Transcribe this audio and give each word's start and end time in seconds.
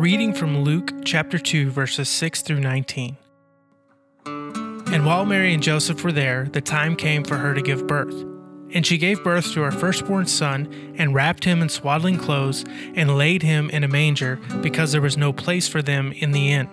reading 0.00 0.32
from 0.32 0.62
Luke 0.62 0.94
chapter 1.04 1.38
2, 1.38 1.70
verses 1.70 2.08
6 2.08 2.40
through 2.40 2.60
19. 2.60 3.18
And 4.24 5.04
while 5.04 5.26
Mary 5.26 5.52
and 5.52 5.62
Joseph 5.62 6.02
were 6.02 6.10
there, 6.10 6.48
the 6.50 6.62
time 6.62 6.96
came 6.96 7.22
for 7.22 7.36
her 7.36 7.52
to 7.52 7.60
give 7.60 7.86
birth. 7.86 8.14
And 8.72 8.86
she 8.86 8.96
gave 8.96 9.22
birth 9.22 9.52
to 9.52 9.60
her 9.60 9.70
firstborn 9.70 10.24
son, 10.24 10.94
and 10.96 11.14
wrapped 11.14 11.44
him 11.44 11.60
in 11.60 11.68
swaddling 11.68 12.16
clothes, 12.16 12.64
and 12.94 13.18
laid 13.18 13.42
him 13.42 13.68
in 13.68 13.84
a 13.84 13.88
manger, 13.88 14.36
because 14.62 14.90
there 14.90 15.02
was 15.02 15.18
no 15.18 15.34
place 15.34 15.68
for 15.68 15.82
them 15.82 16.12
in 16.12 16.32
the 16.32 16.50
inn. 16.50 16.70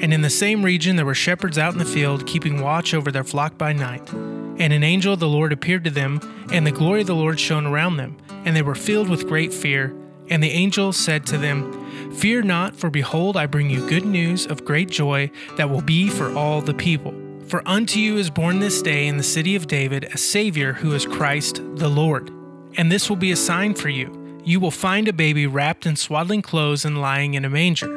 And 0.00 0.14
in 0.14 0.22
the 0.22 0.30
same 0.30 0.62
region 0.62 0.96
there 0.96 1.04
were 1.04 1.12
shepherds 1.12 1.58
out 1.58 1.74
in 1.74 1.78
the 1.78 1.84
field, 1.84 2.26
keeping 2.26 2.62
watch 2.62 2.94
over 2.94 3.12
their 3.12 3.22
flock 3.22 3.58
by 3.58 3.74
night. 3.74 4.10
And 4.14 4.72
an 4.72 4.82
angel 4.82 5.12
of 5.12 5.20
the 5.20 5.28
Lord 5.28 5.52
appeared 5.52 5.84
to 5.84 5.90
them, 5.90 6.20
and 6.50 6.66
the 6.66 6.72
glory 6.72 7.02
of 7.02 7.06
the 7.06 7.14
Lord 7.14 7.38
shone 7.38 7.66
around 7.66 7.98
them, 7.98 8.16
and 8.46 8.56
they 8.56 8.62
were 8.62 8.74
filled 8.74 9.10
with 9.10 9.28
great 9.28 9.52
fear. 9.52 9.94
And 10.30 10.42
the 10.42 10.52
angel 10.52 10.94
said 10.94 11.26
to 11.26 11.36
them, 11.36 11.79
Fear 12.14 12.42
not, 12.42 12.76
for 12.76 12.90
behold, 12.90 13.36
I 13.36 13.46
bring 13.46 13.70
you 13.70 13.88
good 13.88 14.04
news 14.04 14.46
of 14.46 14.64
great 14.64 14.90
joy 14.90 15.30
that 15.56 15.70
will 15.70 15.80
be 15.80 16.08
for 16.08 16.36
all 16.36 16.60
the 16.60 16.74
people. 16.74 17.14
For 17.46 17.66
unto 17.66 17.98
you 17.98 18.16
is 18.16 18.30
born 18.30 18.60
this 18.60 18.82
day 18.82 19.06
in 19.06 19.16
the 19.16 19.22
city 19.22 19.56
of 19.56 19.66
David 19.66 20.04
a 20.04 20.18
Savior 20.18 20.72
who 20.72 20.92
is 20.92 21.06
Christ 21.06 21.62
the 21.76 21.88
Lord. 21.88 22.30
And 22.76 22.90
this 22.90 23.08
will 23.08 23.16
be 23.16 23.32
a 23.32 23.36
sign 23.36 23.74
for 23.74 23.88
you. 23.88 24.40
You 24.44 24.60
will 24.60 24.70
find 24.70 25.08
a 25.08 25.12
baby 25.12 25.46
wrapped 25.46 25.86
in 25.86 25.96
swaddling 25.96 26.42
clothes 26.42 26.84
and 26.84 27.00
lying 27.00 27.34
in 27.34 27.44
a 27.44 27.50
manger. 27.50 27.96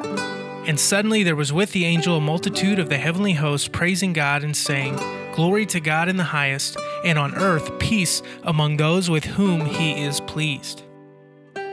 And 0.66 0.78
suddenly 0.80 1.22
there 1.22 1.36
was 1.36 1.52
with 1.52 1.72
the 1.72 1.84
angel 1.84 2.16
a 2.16 2.20
multitude 2.20 2.78
of 2.78 2.88
the 2.88 2.98
heavenly 2.98 3.34
hosts 3.34 3.68
praising 3.68 4.12
God 4.12 4.42
and 4.42 4.56
saying, 4.56 4.96
Glory 5.34 5.66
to 5.66 5.80
God 5.80 6.08
in 6.08 6.16
the 6.16 6.24
highest, 6.24 6.76
and 7.04 7.18
on 7.18 7.34
earth 7.34 7.76
peace 7.80 8.22
among 8.44 8.76
those 8.76 9.10
with 9.10 9.24
whom 9.24 9.66
he 9.66 10.04
is 10.04 10.20
pleased. 10.20 10.83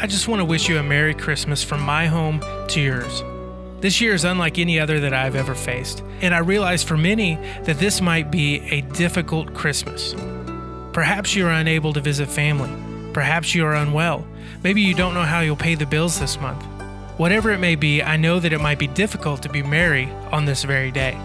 I 0.00 0.06
just 0.06 0.28
want 0.28 0.38
to 0.38 0.44
wish 0.44 0.68
you 0.68 0.78
a 0.78 0.82
Merry 0.84 1.12
Christmas 1.12 1.64
from 1.64 1.80
my 1.80 2.06
home 2.06 2.40
to 2.68 2.80
yours. 2.80 3.24
This 3.80 4.00
year 4.00 4.14
is 4.14 4.24
unlike 4.24 4.56
any 4.56 4.78
other 4.78 5.00
that 5.00 5.12
I've 5.12 5.34
ever 5.34 5.56
faced, 5.56 6.04
and 6.20 6.32
I 6.32 6.38
realize 6.38 6.84
for 6.84 6.96
many 6.96 7.34
that 7.64 7.80
this 7.80 8.00
might 8.00 8.30
be 8.30 8.60
a 8.70 8.82
difficult 8.82 9.54
Christmas. 9.54 10.14
Perhaps 10.92 11.34
you 11.34 11.48
are 11.48 11.50
unable 11.50 11.92
to 11.94 12.00
visit 12.00 12.28
family. 12.28 12.70
Perhaps 13.12 13.56
you 13.56 13.66
are 13.66 13.74
unwell. 13.74 14.24
Maybe 14.62 14.82
you 14.82 14.94
don't 14.94 15.14
know 15.14 15.24
how 15.24 15.40
you'll 15.40 15.56
pay 15.56 15.74
the 15.74 15.84
bills 15.84 16.20
this 16.20 16.40
month. 16.40 16.62
Whatever 17.16 17.50
it 17.50 17.58
may 17.58 17.74
be, 17.74 18.00
I 18.00 18.16
know 18.16 18.38
that 18.38 18.52
it 18.52 18.60
might 18.60 18.78
be 18.78 18.86
difficult 18.86 19.42
to 19.42 19.48
be 19.48 19.64
merry 19.64 20.08
on 20.30 20.44
this 20.44 20.62
very 20.62 20.92
day. 20.92 21.18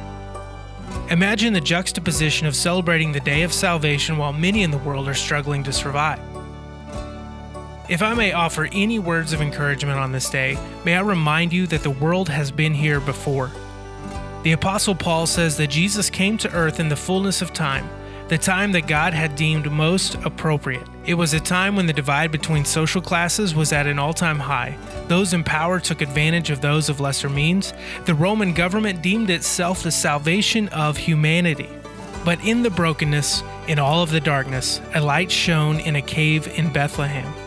Imagine 1.11 1.53
the 1.53 1.61
juxtaposition 1.61 2.47
of 2.47 2.55
celebrating 2.55 3.11
the 3.11 3.19
day 3.19 3.43
of 3.43 3.53
salvation 3.53 4.17
while 4.17 4.33
many 4.33 4.63
in 4.63 4.71
the 4.71 4.79
world 4.79 5.07
are 5.07 5.13
struggling 5.13 5.61
to 5.61 5.71
survive. 5.71 6.32
If 7.89 8.01
I 8.01 8.13
may 8.13 8.31
offer 8.31 8.69
any 8.71 8.97
words 8.97 9.33
of 9.33 9.41
encouragement 9.41 9.99
on 9.99 10.13
this 10.13 10.29
day, 10.29 10.57
may 10.85 10.95
I 10.95 11.01
remind 11.01 11.51
you 11.51 11.67
that 11.67 11.83
the 11.83 11.89
world 11.89 12.29
has 12.29 12.49
been 12.49 12.73
here 12.73 13.01
before. 13.01 13.51
The 14.43 14.53
Apostle 14.53 14.95
Paul 14.95 15.27
says 15.27 15.57
that 15.57 15.67
Jesus 15.67 16.09
came 16.09 16.37
to 16.37 16.53
earth 16.53 16.79
in 16.79 16.87
the 16.87 16.95
fullness 16.95 17.41
of 17.41 17.51
time, 17.51 17.89
the 18.29 18.37
time 18.37 18.71
that 18.71 18.87
God 18.87 19.13
had 19.13 19.35
deemed 19.35 19.69
most 19.69 20.15
appropriate. 20.23 20.87
It 21.05 21.15
was 21.15 21.33
a 21.33 21.41
time 21.41 21.75
when 21.75 21.85
the 21.85 21.91
divide 21.91 22.31
between 22.31 22.63
social 22.63 23.01
classes 23.01 23.53
was 23.53 23.73
at 23.73 23.85
an 23.85 23.99
all 23.99 24.13
time 24.13 24.39
high. 24.39 24.77
Those 25.09 25.33
in 25.33 25.43
power 25.43 25.81
took 25.81 25.99
advantage 25.99 26.51
of 26.51 26.61
those 26.61 26.87
of 26.87 27.01
lesser 27.01 27.27
means. 27.27 27.73
The 28.05 28.15
Roman 28.15 28.53
government 28.53 29.01
deemed 29.01 29.29
itself 29.29 29.83
the 29.83 29.91
salvation 29.91 30.69
of 30.69 30.95
humanity. 30.95 31.69
But 32.23 32.39
in 32.45 32.63
the 32.63 32.69
brokenness, 32.69 33.43
in 33.67 33.77
all 33.77 34.01
of 34.01 34.11
the 34.11 34.21
darkness, 34.21 34.79
a 34.95 35.01
light 35.01 35.29
shone 35.29 35.81
in 35.81 35.97
a 35.97 36.01
cave 36.01 36.47
in 36.57 36.71
Bethlehem. 36.71 37.42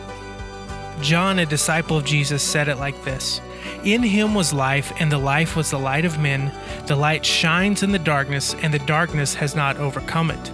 John, 1.01 1.39
a 1.39 1.45
disciple 1.45 1.97
of 1.97 2.05
Jesus, 2.05 2.41
said 2.41 2.67
it 2.67 2.77
like 2.77 3.03
this 3.03 3.39
In 3.83 4.01
him 4.01 4.33
was 4.33 4.51
life, 4.51 4.91
and 4.99 5.11
the 5.11 5.17
life 5.17 5.55
was 5.55 5.69
the 5.69 5.79
light 5.79 6.05
of 6.05 6.19
men. 6.19 6.51
The 6.87 6.95
light 6.95 7.25
shines 7.25 7.83
in 7.83 7.91
the 7.91 7.99
darkness, 7.99 8.55
and 8.55 8.73
the 8.73 8.79
darkness 8.79 9.35
has 9.35 9.55
not 9.55 9.77
overcome 9.77 10.31
it. 10.31 10.51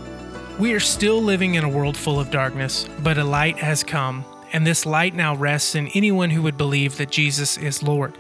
We 0.60 0.74
are 0.74 0.80
still 0.80 1.22
living 1.22 1.56
in 1.56 1.64
a 1.64 1.70
world 1.70 1.96
full 1.96 2.20
of 2.20 2.30
darkness, 2.30 2.88
but 3.02 3.18
a 3.18 3.24
light 3.24 3.58
has 3.58 3.84
come, 3.84 4.26
and 4.52 4.68
this 4.68 4.86
light 4.86 5.16
now 5.16 5.36
rests 5.36 5.76
in 5.76 5.88
anyone 5.90 6.30
who 6.30 6.42
would 6.42 6.58
believe 6.58 6.98
that 6.98 7.10
Jesus 7.10 7.58
is 7.58 7.82
Lord. 7.82 8.14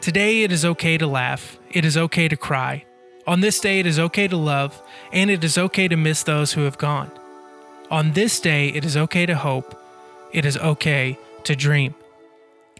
Today, 0.00 0.42
it 0.42 0.50
is 0.50 0.64
okay 0.64 0.98
to 0.98 1.06
laugh, 1.06 1.58
it 1.70 1.84
is 1.84 1.96
okay 1.96 2.26
to 2.26 2.36
cry. 2.36 2.84
On 3.26 3.40
this 3.40 3.60
day, 3.60 3.78
it 3.78 3.86
is 3.86 4.00
okay 4.00 4.26
to 4.26 4.36
love, 4.36 4.82
and 5.12 5.30
it 5.30 5.44
is 5.44 5.58
okay 5.58 5.86
to 5.86 5.96
miss 5.96 6.22
those 6.22 6.54
who 6.54 6.62
have 6.62 6.78
gone. 6.78 7.10
On 7.90 8.12
this 8.12 8.40
day, 8.40 8.68
it 8.68 8.84
is 8.84 8.96
okay 8.96 9.26
to 9.26 9.36
hope 9.36 9.78
it 10.32 10.44
is 10.44 10.56
okay 10.58 11.18
to 11.44 11.56
dream. 11.56 11.94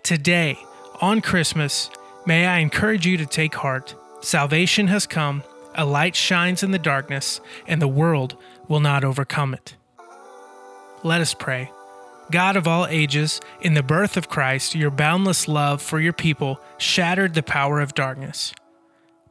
Today, 0.02 0.58
on 1.00 1.20
Christmas, 1.20 1.90
may 2.26 2.46
I 2.46 2.58
encourage 2.58 3.06
you 3.06 3.16
to 3.16 3.26
take 3.26 3.54
heart. 3.54 3.94
Salvation 4.20 4.88
has 4.88 5.06
come, 5.06 5.42
a 5.74 5.84
light 5.84 6.14
shines 6.14 6.62
in 6.62 6.70
the 6.70 6.78
darkness, 6.78 7.40
and 7.66 7.80
the 7.80 7.88
world 7.88 8.36
will 8.68 8.80
not 8.80 9.04
overcome 9.04 9.54
it. 9.54 9.76
Let 11.02 11.20
us 11.20 11.34
pray. 11.34 11.70
God 12.30 12.56
of 12.56 12.66
all 12.66 12.86
ages, 12.86 13.40
in 13.60 13.74
the 13.74 13.82
birth 13.82 14.16
of 14.16 14.28
Christ, 14.28 14.74
your 14.74 14.90
boundless 14.90 15.48
love 15.48 15.82
for 15.82 16.00
your 16.00 16.12
people 16.12 16.60
shattered 16.78 17.34
the 17.34 17.42
power 17.42 17.80
of 17.80 17.94
darkness. 17.94 18.54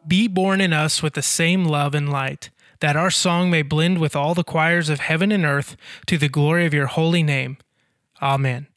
Be 0.08 0.28
born 0.28 0.62
in 0.62 0.74
us 0.74 1.02
with 1.02 1.14
the 1.14 1.22
same 1.22 1.66
love 1.66 1.96
and 1.96 2.12
light, 2.12 2.50
that 2.80 2.96
our 2.96 3.12
song 3.12 3.50
may 3.50 3.62
blend 3.62 4.00
with 4.00 4.16
all 4.16 4.34
the 4.34 4.44
choirs 4.44 4.90
of 4.90 5.00
heaven 5.00 5.32
and 5.32 5.46
earth 5.46 5.78
to 6.08 6.18
the 6.18 6.30
glory 6.30 6.66
of 6.66 6.74
your 6.74 6.88
holy 6.88 7.24
name. 7.24 7.58
Amen. 8.22 8.71